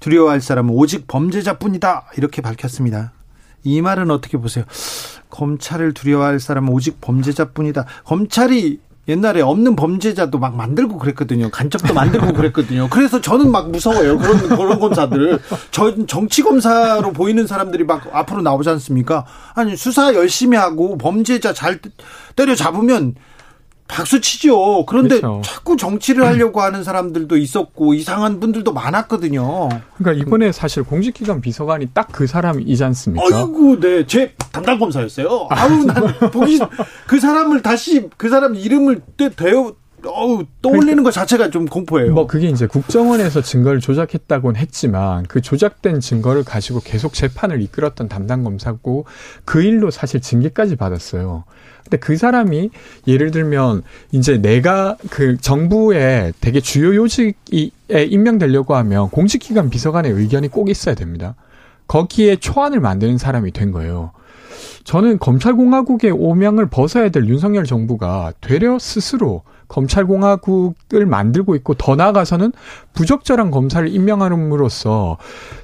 두려워할 0.01 0.41
사람은 0.41 0.75
오직 0.75 1.07
범죄자뿐이다. 1.07 2.11
이렇게 2.17 2.43
밝혔습니다. 2.43 3.13
이 3.63 3.81
말은 3.81 4.11
어떻게 4.11 4.39
보세요? 4.39 4.65
검찰을 5.31 5.95
두려워할 5.95 6.41
사람은 6.41 6.73
오직 6.73 7.01
범죄자뿐이다. 7.01 7.87
검찰이 8.05 8.81
옛날에 9.09 9.43
없는 9.43 9.77
범죄자도 9.77 10.39
막 10.39 10.57
만들고 10.57 10.99
그랬거든요. 10.99 11.51
간첩도 11.51 11.93
만들고 11.93 12.33
그랬거든요. 12.35 12.89
그래서 12.91 13.21
저는 13.21 13.51
막 13.51 13.71
무서워요. 13.71 14.19
그런 14.19 14.49
그런 14.49 14.79
검사들. 14.81 15.39
저 15.71 15.95
정치 16.07 16.43
검사로 16.43 17.13
보이는 17.13 17.47
사람들이 17.47 17.85
막 17.85 18.09
앞으로 18.13 18.43
나오지 18.43 18.69
않습니까? 18.71 19.27
아니 19.55 19.77
수사 19.77 20.15
열심히 20.15 20.57
하고 20.57 20.97
범죄자 20.97 21.53
잘 21.53 21.81
때려 22.35 22.55
잡으면 22.55 23.15
박수 23.87 24.21
치죠. 24.21 24.87
그런데 24.87 25.21
그렇죠. 25.21 25.43
자꾸 25.45 25.77
정치를 25.77 26.25
하려고 26.25 26.63
하는 26.63 26.83
사람들도 26.83 27.37
있었고 27.37 27.95
이상한 27.95 28.41
분들도 28.41 28.73
많았거든요. 28.73 29.69
그러니까 29.99 30.25
이번에 30.25 30.53
사실 30.53 30.83
공직기관 30.83 31.41
비서관이 31.41 31.89
딱 31.93 32.05
그 32.15 32.29
사람이지 32.29 32.85
않습니까? 32.85 33.27
아이고, 33.27 33.81
네, 33.81 34.07
제 34.07 34.35
담당 34.53 34.79
검사였어요. 34.79 35.49
아우, 35.51 35.85
난 35.85 35.97
보기 36.31 36.61
그 37.09 37.19
사람을 37.19 37.61
다시 37.63 38.09
그 38.17 38.29
사람 38.29 38.55
이름을 38.55 39.03
대어 39.37 39.75
어우, 40.07 40.45
떠올리는 40.63 40.87
그러니까, 40.87 41.03
것 41.05 41.13
자체가 41.13 41.51
좀 41.51 41.67
공포예요. 41.67 42.13
뭐 42.13 42.27
그게 42.27 42.49
이제 42.49 42.67
국정원에서 42.67 43.41
증거를 43.41 43.81
조작했다고는 43.81 44.61
했지만 44.61 45.25
그 45.25 45.41
조작된 45.41 46.01
증거를 46.01 46.45
가지고 46.45 46.81
계속 46.85 47.15
재판을 47.15 47.63
이끌었던 47.63 48.09
담당 48.09 48.45
검사고 48.45 49.07
그 49.45 49.63
일로 49.63 49.91
사실 49.91 50.21
징계까지 50.21 50.77
받았어요. 50.77 51.45
근데 51.85 51.99
그 51.99 52.17
사람이 52.17 52.71
예를 53.07 53.31
들면 53.31 53.83
이제 54.13 54.39
내가 54.39 54.97
그 55.11 55.37
정부의 55.37 56.33
되게 56.41 56.61
주요 56.61 56.95
요직에 56.95 57.71
임명되려고 57.91 58.75
하면 58.75 59.11
공직기관 59.11 59.71
비서관의 59.71 60.13
의견이 60.13 60.49
꼭 60.49 60.71
있어야 60.71 60.95
됩니다. 60.95 61.35
거기에 61.87 62.37
초안을 62.37 62.81
만드는 62.81 63.19
사람이 63.19 63.53
된 63.53 63.71
거예요. 63.71 64.13
저는 64.85 65.19
검찰공화국의 65.19 66.11
오명을 66.13 66.69
벗어야 66.69 67.09
될 67.09 67.27
윤석열 67.27 67.65
정부가 67.65 68.33
되려 68.41 68.79
스스로 68.79 69.43
검찰공화국을 69.69 71.07
만들고 71.07 71.55
있고 71.57 71.75
더 71.75 71.97
나아가서는 71.97 72.53
부적절한 72.93 73.51
검사를 73.51 73.89
임명함으로써 73.89 75.17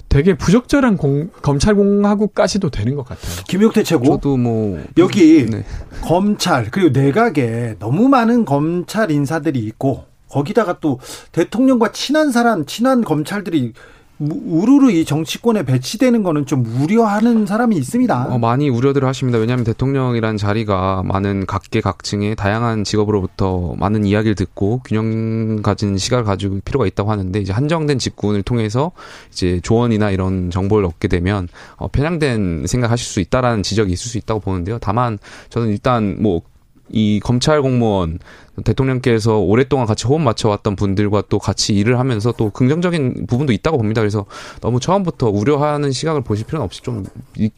되게 0.09 0.35
부적절한 0.37 0.97
공, 0.97 1.29
검찰공화국까지도 1.43 2.71
되는 2.71 2.97
것 2.97 3.07
같아요. 3.07 3.45
김용태 3.47 3.83
최고. 3.85 4.05
저도 4.05 4.37
뭐 4.37 4.83
여기 4.99 5.47
네. 5.47 5.65
검찰 6.03 6.71
그리고 6.71 6.99
내각에 6.99 7.77
너무 7.79 8.09
많은 8.09 8.45
검찰 8.45 9.11
인사들이 9.11 9.61
있고 9.61 10.05
거기다가 10.29 10.79
또 10.81 10.99
대통령과 11.33 11.93
친한 11.93 12.33
사람, 12.33 12.65
친한 12.65 13.05
검찰들이 13.05 13.73
우르르 14.21 14.91
이 14.91 15.05
정치권에 15.07 15.65
배치되는 15.65 16.23
거는 16.23 16.45
좀 16.45 16.65
우려하는 16.67 17.47
사람이 17.47 17.75
있습니다. 17.77 18.27
어, 18.31 18.39
많이 18.39 18.69
우려들 18.69 19.05
하십니다. 19.05 19.39
왜냐하면 19.39 19.65
대통령이란 19.65 20.37
자리가 20.37 21.03
많은 21.07 21.47
각계각층의 21.47 22.37
다양한 22.37 22.85
직업으로부터 22.85 23.75
많은 23.79 24.05
이야기를 24.05 24.35
듣고 24.35 24.83
균형 24.85 25.63
가진 25.63 25.97
시각을 25.97 26.25
가지고 26.25 26.61
필요가 26.65 26.87
있다고 26.87 27.11
하는데 27.11 27.41
이제 27.41 27.53
한정된 27.53 27.99
직군을 27.99 28.43
통해서 28.43 28.93
이제 29.33 29.59
조언이나 29.63 30.11
이런 30.11 30.51
정보를 30.51 30.85
얻게 30.85 31.09
되면 31.09 31.49
어, 31.77 31.89
편향된 31.89 32.67
생각하실 32.67 33.07
수 33.07 33.21
있다라는 33.21 33.63
지적이 33.63 33.93
있을 33.95 34.11
수 34.11 34.19
있다고 34.19 34.41
보는데요. 34.41 34.79
다만 34.81 35.19
저는 35.49 35.69
일단 35.69 36.17
뭐이 36.21 37.21
검찰 37.21 37.63
공무원 37.63 38.19
대통령께서 38.65 39.39
오랫동안 39.39 39.87
같이 39.87 40.07
호흡 40.07 40.21
맞춰왔던 40.21 40.77
분들과 40.77 41.25
또 41.29 41.39
같이 41.39 41.75
일을 41.75 41.99
하면서 41.99 42.33
또 42.33 42.51
긍정적인 42.51 43.27
부분도 43.29 43.53
있다고 43.53 43.79
봅니다. 43.79 44.01
그래서 44.01 44.27
너무 44.61 44.81
처음부터 44.81 45.29
우려하는 45.29 45.93
시각을 45.93 46.23
보실 46.23 46.47
필요는 46.47 46.65
없이 46.65 46.83
좀 46.83 47.05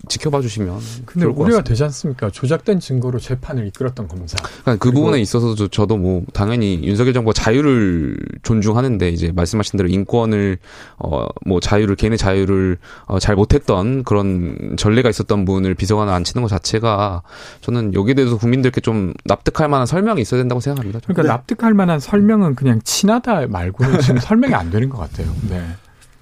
지켜봐 0.08 0.40
주시면. 0.40 0.78
근데 1.06 1.26
우려가 1.26 1.62
되지 1.62 1.84
않습니까? 1.84 2.30
조작된 2.30 2.80
증거로 2.80 3.18
재판을 3.18 3.66
이끌었던 3.68 4.08
검사. 4.08 4.36
그러니까 4.62 4.76
그 4.76 4.92
부분에 4.92 5.20
있어서도 5.20 5.68
저도 5.68 5.96
뭐 5.96 6.22
당연히 6.32 6.80
윤석열 6.82 7.12
정부가 7.14 7.32
자유를 7.32 8.16
존중하는데 8.42 9.08
이제 9.08 9.32
말씀하신 9.34 9.76
대로 9.76 9.88
인권을 9.88 10.58
어 10.98 11.22
뭐 11.44 11.60
자유를 11.60 11.96
개인의 11.96 12.18
자유를 12.18 12.78
어 13.06 13.18
잘 13.18 13.36
못했던 13.36 14.02
그런 14.04 14.74
전례가 14.76 15.08
있었던 15.08 15.44
분을 15.44 15.74
비서관을 15.74 16.12
앉히는 16.12 16.42
것 16.42 16.48
자체가 16.48 17.22
저는 17.60 17.94
여기에 17.94 18.14
대해서 18.14 18.36
국민들께 18.36 18.80
좀 18.80 19.12
납득할 19.24 19.68
만한 19.68 19.86
설명이 19.86 20.20
있어야 20.22 20.40
된다고 20.40 20.60
생각합니다. 20.60 20.91
그러니까 21.00 21.22
네. 21.22 21.28
납득할 21.28 21.74
만한 21.74 22.00
설명은 22.00 22.54
그냥 22.54 22.80
친하다 22.82 23.46
말고는 23.48 24.00
지금 24.00 24.18
설명이 24.20 24.54
안 24.54 24.70
되는 24.70 24.88
것 24.88 24.98
같아요. 24.98 25.32
네. 25.48 25.64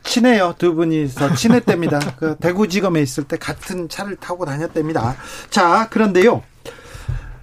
친해요. 0.02 0.54
두 0.58 0.74
분이서 0.74 1.34
친했답니다. 1.34 1.98
그 2.16 2.36
대구지검에 2.36 3.00
있을 3.02 3.24
때 3.24 3.36
같은 3.36 3.88
차를 3.88 4.16
타고 4.16 4.44
다녔답니다. 4.46 5.16
자, 5.50 5.88
그런데요. 5.90 6.42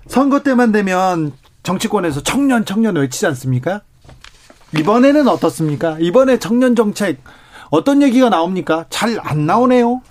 선거 0.08 0.42
때만 0.42 0.72
되면 0.72 1.34
정치권에서 1.64 2.24
청년 2.24 2.66
청년 2.66 2.96
외치지 2.96 3.26
않습니까? 3.28 3.82
이번에는 4.78 5.28
어떻습니까? 5.28 5.98
이번에 6.00 6.40
청년 6.40 6.76
정책 6.76 7.22
어떤 7.70 8.02
얘기가 8.02 8.30
나옵니까? 8.30 8.86
잘 8.90 9.20
안 9.22 9.46
나오네요. 9.46 10.02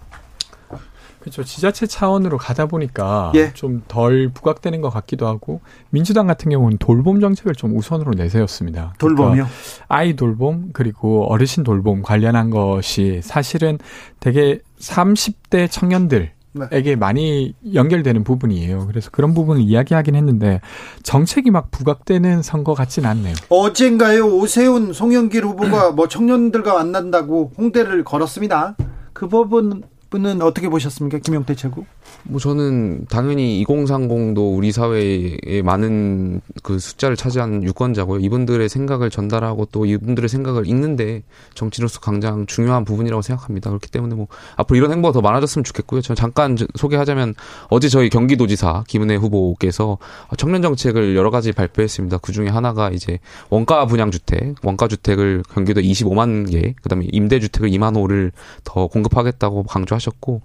그렇죠. 1.27 1.43
지자체 1.43 1.87
차원으로 1.89 2.39
가다 2.39 2.67
보니까 2.67 3.33
예. 3.35 3.53
좀덜 3.53 4.31
부각되는 4.33 4.81
것 4.81 4.91
같기도 4.91 5.27
하고 5.27 5.61
민주당 5.91 6.29
같은 6.29 6.53
경우는 6.53 6.79
돌봄 6.79 7.19
정책을 7.19 7.57
좀 7.57 7.77
우선으로 7.77 8.13
내세웠습니다. 8.13 8.95
돌봄이요? 8.99 9.33
그러니까 9.33 9.49
아이 9.89 10.15
돌봄 10.15 10.71
그리고 10.73 11.27
어르신 11.27 11.65
돌봄 11.65 12.03
관련한 12.03 12.51
것이 12.51 13.21
사실은 13.25 13.79
되게 14.21 14.61
30대 14.79 15.69
청년들 15.69 16.31
에게 16.71 16.97
많이 16.97 17.55
연결되는 17.75 18.25
부분이에요. 18.25 18.87
그래서 18.87 19.11
그런 19.11 19.35
부분을 19.35 19.61
이야기하긴 19.61 20.15
했는데 20.15 20.61
정책이 21.03 21.51
막 21.51 21.71
부각되는 21.71 22.41
선거 22.43 22.73
같지는 22.73 23.11
않네요. 23.11 23.35
어젠가요 23.51 24.27
오세훈 24.27 24.95
송영길 24.95 25.45
후보가 25.45 25.91
뭐 25.91 26.09
청년들과 26.09 26.73
만난다고 26.73 27.53
홍대를 27.59 28.05
걸었습니다. 28.05 28.77
그 29.13 29.29
부분 29.29 29.83
분은 30.11 30.43
어떻게 30.43 30.69
보셨습니까, 30.69 31.19
김용태 31.19 31.55
최고? 31.55 31.85
뭐 32.23 32.41
저는 32.41 33.07
당연히 33.09 33.65
2030도 33.67 34.57
우리 34.57 34.71
사회에 34.73 35.63
많은 35.65 36.41
그 36.63 36.79
숫자를 36.79 37.17
차지하는 37.17 37.65
유권자고요. 37.65 38.21
이분들의 38.21 38.69
생각을 38.69 39.11
전달하고 39.11 39.67
또 39.67 39.87
이분들의 39.87 40.29
생각을 40.29 40.67
읽는데 40.67 41.23
정치로서 41.55 42.01
가장 42.01 42.47
중요한 42.47 42.85
부분이라고 42.85 43.23
생각합니다. 43.23 43.71
그렇기 43.71 43.91
때문에 43.91 44.15
뭐 44.15 44.29
앞으로 44.57 44.77
이런 44.77 44.93
행보가 44.93 45.13
더 45.13 45.21
많아졌으면 45.21 45.65
좋겠고요. 45.65 46.01
저는 46.01 46.17
잠깐 46.17 46.57
소개하자면 46.75 47.35
어제 47.69 47.89
저희 47.89 48.09
경기도지사 48.09 48.85
김은혜 48.87 49.17
후보께서 49.17 49.99
청년 50.37 50.63
정책을 50.63 51.17
여러 51.17 51.31
가지 51.31 51.53
발표했습니다. 51.53 52.19
그 52.19 52.33
중에 52.33 52.49
하나가 52.49 52.91
이제 52.91 53.19
원가 53.51 53.87
분양 53.87 54.11
주택, 54.11 54.55
원가 54.63 54.89
주택을 54.89 55.43
경기도 55.53 55.81
25만 55.81 56.51
개, 56.51 56.75
그다음에 56.83 57.07
임대 57.13 57.41
주택을 57.41 57.71
2만 57.71 57.97
호를 57.97 58.33
더 58.65 58.87
공급하겠다고 58.87 59.65
강조 59.65 59.96
하셨고 59.97 60.43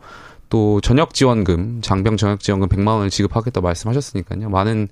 또 0.50 0.82
전역 0.82 1.14
지원금, 1.14 1.80
장병 1.82 2.18
전역 2.18 2.42
지원금 2.42 2.68
100만 2.68 2.88
원을 2.90 3.10
지급하겠다 3.10 3.62
말씀하셨으니까요. 3.62 4.50
많은 4.50 4.90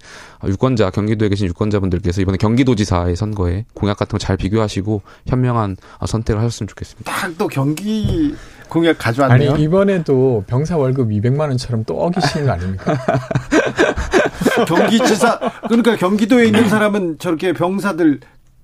유권자, 0.48 0.90
경기도에 0.92 1.28
계신 1.28 1.48
유권자분들께서 1.48 2.22
이번에 2.22 2.38
경기도지사의 2.38 3.18
선거에 3.18 3.66
공약 3.74 3.98
같은 3.98 4.12
거 4.18 4.20
잘 4.20 4.38
비교하시고 4.38 5.02
현명한 5.28 5.76
선택을 6.08 6.40
하셨으면 6.42 6.70
좋겠습니다. 6.70 7.12
딱 7.12 7.34
또 7.38 7.48
경기 7.50 8.34
공약 8.70 8.98
가져왔네요. 9.00 9.52
아니 9.54 9.64
이번에도 9.64 10.46
병사 10.48 10.78
월급 10.78 11.10
200만 11.10 11.40
원처럼 11.42 11.84
또 11.84 12.00
어기시는 12.04 12.46
거 12.46 12.52
아닙니까? 12.54 12.94
경기지사 14.68 15.40
그러니까 15.68 15.96
경기도에 15.96 16.46
있는 16.46 16.70
사람은 16.70 17.18
저렇게 17.20 17.54
병사들 17.54 18.20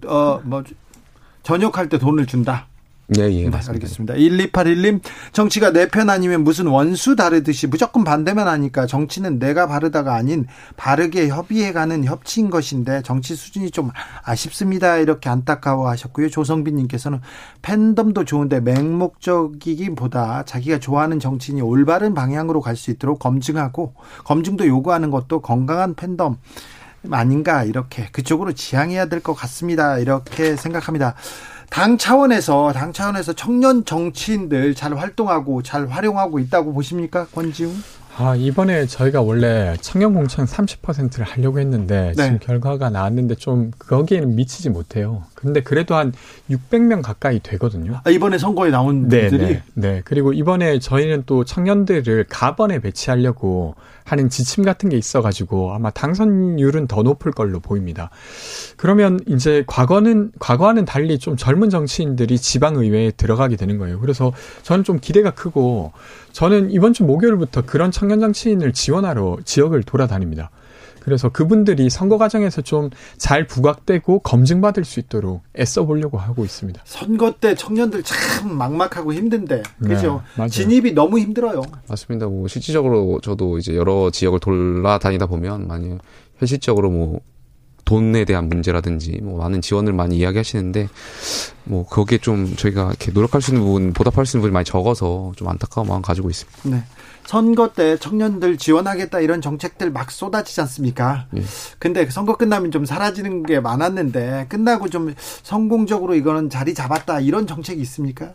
어뭐 0.06 0.64
전역할 1.44 1.90
때 1.90 1.98
돈을 1.98 2.26
준다. 2.26 2.68
네, 3.08 3.32
예, 3.34 3.48
네, 3.50 3.60
알겠습니다. 3.70 4.16
1281님, 4.16 5.00
정치가 5.32 5.72
내 5.72 5.86
편 5.88 6.10
아니면 6.10 6.44
무슨 6.44 6.66
원수 6.66 7.16
다르듯이 7.16 7.68
무조건 7.68 8.04
반대만 8.04 8.48
하니까 8.48 8.88
정치는 8.88 9.38
내가 9.38 9.68
바르다가 9.68 10.16
아닌 10.16 10.48
바르게 10.76 11.28
협의해가는 11.30 12.04
협치인 12.04 12.50
것인데 12.50 13.04
정치 13.04 13.36
수준이 13.36 13.70
좀 13.70 13.92
아쉽습니다. 14.24 14.98
이렇게 14.98 15.30
안타까워 15.30 15.88
하셨고요. 15.90 16.30
조성빈님께서는 16.30 17.22
팬덤도 17.62 18.26
좋은데 18.26 18.60
맹목적이기보다 18.62 20.44
자기가 20.46 20.80
좋아하는 20.80 21.20
정치인이 21.20 21.62
올바른 21.62 22.14
방향으로 22.16 22.62
갈 22.62 22.76
수 22.76 22.90
있도록 22.92 23.20
검증하고 23.20 23.94
검증도 24.26 24.68
요구하는 24.68 25.12
것도 25.12 25.42
건강한 25.42 25.94
팬덤 25.96 26.38
아닌가 27.12 27.64
이렇게 27.64 28.08
그쪽으로 28.12 28.52
지향해야 28.54 29.06
될 29.06 29.22
것 29.22 29.34
같습니다. 29.34 29.98
이렇게 30.00 30.56
생각합니다. 30.58 31.14
당 31.70 31.98
차원에서 31.98 32.72
당 32.74 32.94
차원에서 32.94 33.34
청년 33.34 33.86
정치인들 33.86 34.76
잘 34.76 34.96
활동하고 34.96 35.62
잘 35.64 35.88
활용하고 35.88 36.40
있다고 36.40 36.74
보십니까, 36.74 37.26
권지웅? 37.28 37.74
아, 38.18 38.34
이번에 38.34 38.86
저희가 38.86 39.22
원래 39.22 39.76
청년 39.82 40.14
공천 40.14 40.46
30%를 40.46 41.26
하려고 41.26 41.60
했는데 41.60 42.14
네. 42.16 42.24
지금 42.24 42.40
결과가 42.40 42.90
나왔는데 42.90 43.36
좀 43.36 43.72
거기에는 43.78 44.36
미치지 44.36 44.70
못해요. 44.70 45.24
근데 45.46 45.62
그래도 45.62 45.96
한 45.96 46.12
600명 46.50 47.02
가까이 47.02 47.40
되거든요. 47.40 48.02
아, 48.04 48.10
이번에 48.10 48.38
선거에 48.38 48.72
나온 48.72 49.08
네, 49.08 49.30
분들이 49.30 49.54
네, 49.54 49.64
네. 49.74 50.02
그리고 50.04 50.34
이번에 50.34 50.80
저희는 50.80 51.24
또 51.26 51.46
청년들을 51.46 52.26
가번에 52.30 52.80
배치하려고 52.80 53.76
하는 54.04 54.30
지침 54.30 54.64
같은 54.64 54.90
게 54.90 54.98
있어 54.98 55.22
가지고 55.22 55.74
아마 55.74 55.90
당선율은 55.90 56.88
더 56.88 57.02
높을 57.02 57.32
걸로 57.32 57.60
보입니다. 57.60 58.10
그러면 58.78 59.20
이제 59.28 59.64
과거는 59.66 60.32
과거와는 60.40 60.86
달리 60.86 61.18
좀 61.18 61.36
젊은 61.36 61.70
정치인들이 61.70 62.38
지방 62.38 62.76
의회에 62.76 63.12
들어가게 63.12 63.56
되는 63.56 63.78
거예요. 63.78 64.00
그래서 64.00 64.32
저는 64.64 64.84
좀 64.84 65.00
기대가 65.00 65.32
크고 65.32 65.92
저는 66.32 66.70
이번 66.72 66.94
주 66.94 67.04
목요일부터 67.04 67.64
그런 67.66 67.92
청년 67.92 68.20
정치인을 68.20 68.74
지원하러 68.74 69.38
지역을 69.44 69.84
돌아다닙니다. 69.84 70.52
그래서 71.06 71.30
그분들이 71.30 71.90
선거 71.90 72.18
과정에서 72.18 72.62
좀 72.62 72.90
잘 73.18 73.48
부각되고 73.48 74.20
검증받을 74.20 74.84
수 74.86 75.00
있도록 75.00 75.42
애써 75.58 75.86
보려고 75.86 76.18
하고 76.18 76.44
있습니다. 76.44 76.82
선거 76.86 77.34
때 77.34 77.56
청년들 77.56 78.04
참 78.04 78.56
막막하고 78.58 79.14
힘든데 79.14 79.64
그죠? 79.80 80.22
맞아요. 80.36 80.50
진입이 80.50 80.94
너무 80.94 81.20
힘들어요. 81.20 81.62
맞습니다. 81.88 82.28
뭐 82.28 82.48
실질적으로 82.48 83.20
저도 83.22 83.58
이제 83.58 83.76
여러 83.76 84.10
지역을 84.10 84.40
돌아다니다 84.40 85.26
보면 85.28 85.68
많이 85.68 85.98
현실적으로 86.38 86.92
뭐 86.92 87.20
돈에 87.86 88.26
대한 88.26 88.50
문제라든지 88.50 89.20
뭐 89.22 89.38
많은 89.38 89.62
지원을 89.62 89.94
많이 89.94 90.18
이야기하시는데 90.18 90.90
뭐 91.66 91.86
거기에 91.86 92.18
좀 92.18 92.56
저희가 92.56 92.90
이렇게 92.90 93.12
노력할 93.12 93.42
수 93.42 93.52
있는 93.52 93.64
부분 93.66 93.94
보답할 93.94 94.26
수 94.26 94.36
있는 94.36 94.42
부분이 94.42 94.54
많이 94.54 94.66
적어서 94.66 95.32
좀 95.36 95.48
안타까운 95.48 95.88
마음 95.88 96.02
가지고 96.02 96.30
있습니다. 96.30 96.70
네. 96.70 96.84
선거 97.26 97.70
때 97.70 97.98
청년들 97.98 98.58
지원하겠다 98.58 99.20
이런 99.20 99.42
정책들 99.42 99.92
막 99.92 100.12
쏟아지지 100.12 100.62
않습니까? 100.62 101.26
예. 101.36 101.44
근데 101.80 102.08
선거 102.10 102.38
끝나면 102.38 102.72
좀 102.72 102.86
사라지는 102.86 103.44
게 103.44 103.60
많았는데 103.60 104.46
끝나고 104.50 104.90
좀 104.90 105.14
성공적으로 105.44 106.16
이거는 106.16 106.50
자리 106.50 106.74
잡았다 106.74 107.22
이런 107.22 107.48
정책이 107.48 107.82
있습니까? 107.82 108.34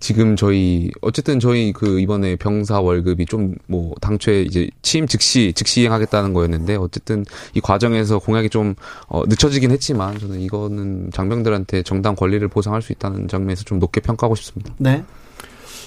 지금 0.00 0.34
저희 0.34 0.90
어쨌든 1.02 1.38
저희 1.40 1.72
그 1.72 2.00
이번에 2.00 2.36
병사 2.36 2.80
월급이 2.80 3.26
좀 3.26 3.54
뭐 3.66 3.94
당초에 4.00 4.42
이제 4.42 4.68
취임 4.82 5.06
즉시 5.06 5.52
즉시 5.54 5.82
이행하겠다는 5.82 6.32
거였는데 6.34 6.76
어쨌든 6.76 7.24
이 7.54 7.60
과정에서 7.60 8.18
공약이 8.18 8.48
좀 8.50 8.74
어, 9.06 9.22
늦춰지긴 9.26 9.70
했지만 9.70 10.18
저는 10.18 10.40
이거는 10.40 11.10
장병들한테 11.12 11.82
정당 11.82 12.16
권리를 12.16 12.46
보상할 12.48 12.82
수 12.82 12.92
있다는 12.92 13.28
점에서 13.28 13.62
좀 13.64 13.78
높게 13.78 14.00
평가하고 14.00 14.34
싶습니다. 14.34 14.74
네. 14.78 15.04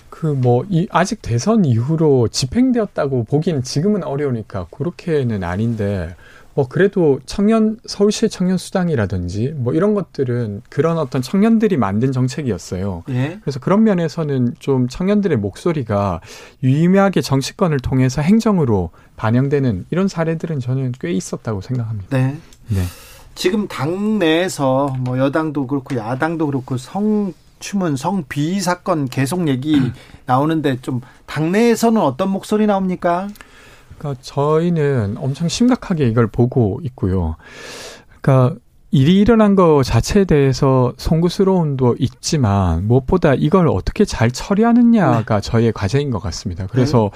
그 0.10 0.28
뭐 0.28 0.64
이 0.70 0.88
아직 0.92 1.22
대선 1.22 1.66
이후로 1.66 2.28
집행되었다고 2.30 3.24
보기는 3.26 3.64
지금은 3.64 4.04
어려우니까 4.04 4.68
그렇게는 4.72 5.44
아닌데 5.44 6.16
뭐 6.56 6.68
그래도 6.68 7.20
청년 7.26 7.80
서울시 7.86 8.30
청년 8.30 8.58
수당이라든지 8.58 9.54
뭐 9.58 9.74
이런 9.74 9.94
것들은 9.94 10.62
그런 10.70 10.98
어떤 10.98 11.22
청년들이 11.22 11.78
만든 11.78 12.12
정책이었어요. 12.12 13.04
예. 13.10 13.40
그래서 13.42 13.60
그런 13.60 13.84
면에서는 13.84 14.56
좀 14.60 14.88
청년들의 14.88 15.38
목소리가 15.38 16.22
유의미하게 16.62 17.22
정치권을 17.22 17.80
통해서 17.80 18.22
행정으로 18.22 18.92
반영되는 19.16 19.88
이런 19.90 20.08
사례들은 20.08 20.60
저는 20.60 20.94
꽤 21.00 21.12
있었다고 21.12 21.62
생각합니다. 21.62 22.16
네. 22.16 22.38
네. 22.68 22.82
지금 23.36 23.68
당 23.68 24.20
내에서 24.20 24.96
뭐 25.00 25.18
여당도 25.18 25.66
그렇고 25.66 25.96
야당도 25.96 26.46
그렇고 26.46 26.78
성추문 26.78 27.96
성비 27.98 28.62
사건 28.62 29.08
계속 29.08 29.48
얘기 29.48 29.92
나오는데 30.28 30.80
좀 30.82 31.02
당내에서는 31.26 32.00
어떤 32.00 32.30
목소리 32.30 32.68
나옵니까? 32.68 33.28
그러니까 33.98 34.22
저희는 34.22 35.16
엄청 35.18 35.48
심각하게 35.48 36.08
이걸 36.08 36.28
보고 36.28 36.80
있고요. 36.84 37.36
그러니까 38.22 38.56
일이 38.92 39.20
일어난 39.20 39.56
거 39.56 39.82
자체에 39.82 40.26
대해서 40.26 40.94
송구스러움도 40.98 41.96
있지만 42.00 42.88
무엇보다 42.88 43.34
이걸 43.34 43.68
어떻게 43.68 44.06
잘 44.06 44.30
처리하느냐가 44.30 45.42
저희의 45.42 45.72
과제인 45.74 46.12
것 46.12 46.20
같습니다. 46.20 46.68
그래서 46.68 47.10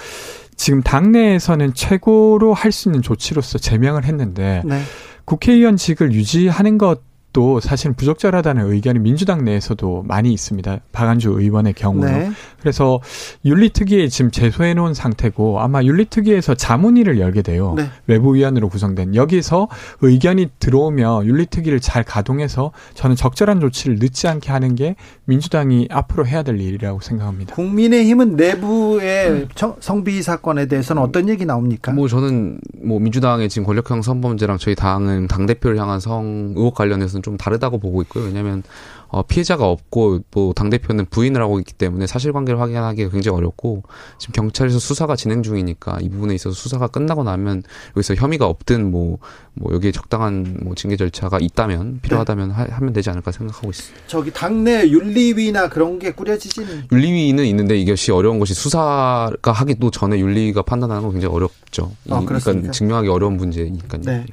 지금 0.56 0.82
당내에서는 0.82 1.76
최고로 1.76 2.56
할 2.56 2.72
수 2.72 2.90
있는 2.90 3.04
조치로서 3.04 3.60
제명을 3.60 4.06
했는데 4.06 4.64
네. 4.66 4.82
국회의원직을 5.26 6.14
유지하는 6.14 6.80
것 6.80 7.02
또 7.34 7.60
사실 7.60 7.94
부적절하다는 7.94 8.72
의견이 8.72 9.00
민주당 9.00 9.44
내에서도 9.44 10.04
많이 10.08 10.34
있습니다. 10.34 10.80
박안주 10.92 11.36
의원의 11.40 11.74
경우는. 11.74 12.20
네. 12.20 12.32
그래서 12.60 13.00
윤리특위에 13.46 14.08
지금 14.08 14.32
제소해 14.32 14.74
놓은 14.74 14.94
상태고 14.94 15.60
아마 15.60 15.84
윤리특위에서 15.84 16.56
자문위를 16.56 17.20
열게 17.20 17.44
돼요. 17.44 17.76
네. 17.78 17.90
외부위원으로 18.08 18.70
구성된 18.70 19.14
여기서 19.14 19.68
의견이 20.02 20.50
들어오면 20.60 21.28
윤리특위를 21.28 21.80
잘 21.80 22.04
가동해서 22.04 22.72
저는 22.96 23.16
적절한 23.16 23.60
조치를 23.60 23.98
늦지 24.00 24.28
않게 24.28 24.52
하는 24.52 24.76
게 24.76 24.96
민주당이 25.26 25.90
앞으로 25.92 26.26
해야 26.26 26.42
될 26.42 26.60
일이라고 26.60 27.02
생각합니다. 27.02 27.54
국민의힘은 27.54 28.36
내부의 28.36 29.30
음. 29.30 29.48
성비 29.80 30.22
사건에 30.24 30.66
대해서는 30.66 31.02
어떤 31.02 31.30
얘기 31.30 31.46
나옵니까? 31.46 31.92
뭐 31.92 32.08
저는 32.08 32.60
뭐 32.84 33.00
민주당의 33.00 33.50
지금 33.50 33.66
권력형 33.66 34.02
성범죄랑 34.02 34.58
저희 34.58 34.74
당은 34.74 35.28
당 35.28 35.46
대표를 35.46 35.78
향한 35.78 36.00
성 36.00 36.54
의혹 36.56 36.74
관련해서는 36.74 37.22
좀 37.28 37.38
다르다고 37.38 37.78
보고 37.78 38.02
있고요. 38.04 38.24
왜냐하면 38.24 38.64
어, 39.10 39.22
피해자가 39.24 39.66
없고 39.66 40.20
뭐 40.32 40.54
당 40.54 40.70
대표는 40.70 41.06
부인을 41.10 41.42
하고 41.42 41.60
있기 41.60 41.74
때문에 41.74 42.08
사실관계를 42.08 42.60
확인하기가 42.60 43.10
굉장히 43.10 43.38
어렵고 43.38 43.84
지금 44.18 44.34
경찰에서 44.34 44.80
수사가 44.80 45.16
진행 45.16 45.44
중이니까 45.44 46.00
이 46.02 46.10
부분에 46.10 46.34
있어서 46.36 46.56
수사가 46.56 46.88
끝나고 46.88 47.24
나면 47.24 47.64
여기서 47.96 48.16
혐의가 48.16 48.48
없든 48.48 48.90
뭐뭐 48.90 49.20
뭐 49.54 49.74
여기에 49.74 49.92
적당한 49.92 50.58
뭐 50.64 50.74
징계 50.76 50.96
절차가 50.96 51.38
있다면 51.40 52.00
필요하다면 52.02 52.48
네. 52.48 52.54
하, 52.54 52.66
하면 52.70 52.94
되지 52.94 53.10
않을까 53.10 53.32
생각하고 53.32 53.70
있습니다. 53.70 54.08
저기 54.08 54.32
당내 54.32 54.90
윤리위나 54.90 55.70
그런 55.70 56.00
게 56.00 56.12
꾸려지지는 56.12 56.88
윤리위는 56.92 57.46
있는데 57.46 57.78
이것이 57.78 58.12
어려운 58.12 58.40
것이 58.40 58.54
수사가 58.54 59.52
하기도 59.52 59.92
전에 59.92 60.18
윤리가 60.20 60.64
판단하는 60.64 61.04
건 61.04 61.12
굉장히 61.12 61.36
어렵죠. 61.36 61.92
아, 62.10 62.24
그러니까 62.26 62.72
증명하기 62.72 63.10
어려운 63.10 63.38
문제니까요. 63.38 64.02
네. 64.02 64.26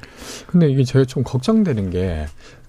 근데 0.47 0.69
이게 0.69 0.83
제가 0.83 1.05
좀 1.05 1.23
걱정되는 1.23 1.91
게 1.91 2.25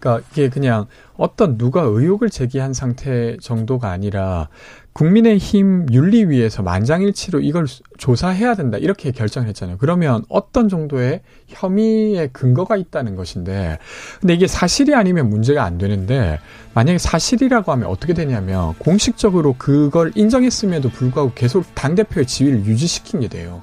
그러니까 0.06 0.24
이게 0.30 0.48
그냥 0.48 0.86
어떤 1.16 1.58
누가 1.58 1.82
의혹을 1.82 2.30
제기한 2.30 2.72
상태 2.72 3.36
정도가 3.40 3.90
아니라 3.90 4.48
국민의힘 4.92 5.88
윤리위에서 5.92 6.62
만장일치로 6.62 7.40
이걸 7.40 7.66
조사해야 7.98 8.54
된다 8.54 8.78
이렇게 8.78 9.10
결정을 9.10 9.48
했잖아요. 9.48 9.76
그러면 9.78 10.24
어떤 10.28 10.68
정도의 10.68 11.22
혐의의 11.48 12.30
근거가 12.32 12.76
있다는 12.76 13.16
것인데, 13.16 13.78
근데 14.20 14.34
이게 14.34 14.46
사실이 14.46 14.94
아니면 14.94 15.28
문제가 15.28 15.64
안 15.64 15.76
되는데 15.76 16.38
만약에 16.72 16.98
사실이라고 16.98 17.72
하면 17.72 17.88
어떻게 17.88 18.14
되냐면 18.14 18.74
공식적으로 18.78 19.56
그걸 19.58 20.12
인정했음에도 20.14 20.88
불구하고 20.90 21.32
계속 21.34 21.66
당 21.74 21.94
대표의 21.94 22.26
지위를 22.26 22.64
유지시킨 22.64 23.20
게 23.20 23.28
돼요. 23.28 23.60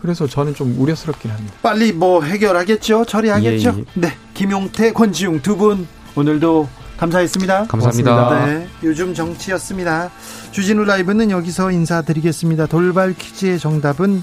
그래서 0.00 0.26
저는 0.26 0.54
좀 0.54 0.74
우려스럽긴 0.78 1.30
합니다. 1.30 1.54
빨리 1.62 1.92
뭐 1.92 2.22
해결하겠죠? 2.22 3.04
처리하겠죠? 3.04 3.74
예, 3.76 3.80
예. 3.80 3.84
네. 3.94 4.12
김용태, 4.34 4.92
권지웅 4.92 5.40
두 5.42 5.56
분 5.56 5.86
오늘도 6.14 6.68
감사했습니다. 6.98 7.66
감사합니다. 7.66 8.46
네, 8.46 8.68
요즘 8.84 9.12
정치였습니다. 9.14 10.10
주진우 10.52 10.84
라이브는 10.84 11.30
여기서 11.30 11.70
인사드리겠습니다. 11.70 12.66
돌발 12.66 13.14
퀴즈의 13.14 13.58
정답은 13.58 14.22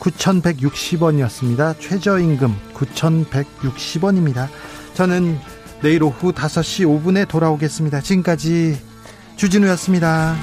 9,160원이었습니다. 0.00 1.78
최저임금 1.80 2.54
9,160원입니다. 2.74 4.48
저는 4.94 5.38
내일 5.82 6.02
오후 6.02 6.32
5시 6.32 6.86
5분에 6.86 7.28
돌아오겠습니다. 7.28 8.00
지금까지 8.00 8.78
주진우였습니다. 9.36 10.34